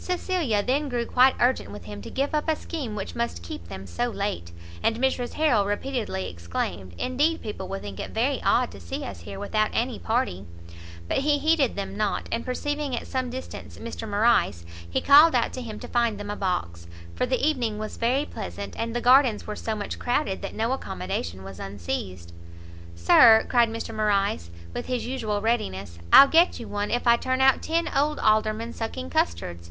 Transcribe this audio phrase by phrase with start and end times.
[0.00, 3.68] Cecilia then grew quite urgent with him to give up a scheme which must keep
[3.68, 8.70] them so late, and Mrs Harrel repeatedly exclaimed "Indeed people will think it very odd
[8.70, 10.46] to see us here without any party;"
[11.08, 15.52] but he heeded them not, and perceiving at some distance Mr Morrice, he called out
[15.52, 19.02] to him to find them a box; for the evening was very pleasant, and the
[19.02, 22.32] gardens were so much crowded that no accommodation was unseized.
[22.94, 27.60] "Sir," cried Morrice, with his usual readiness, "I'll get you one if I turn out
[27.62, 29.70] ten old Aldermen sucking custards."